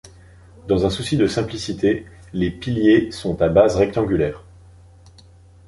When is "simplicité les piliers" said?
1.27-3.11